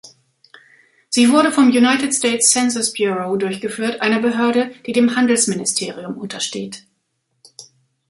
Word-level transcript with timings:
Sie 1.09 1.29
wurde 1.29 1.51
vom 1.51 1.65
United 1.69 2.11
States 2.15 2.49
Census 2.49 2.91
Bureau 2.91 3.35
durchgeführt, 3.37 4.01
einer 4.01 4.19
Behörde, 4.19 4.73
die 4.87 4.93
dem 4.93 5.15
Handelsministerium 5.15 6.17
untersteht. 6.17 6.87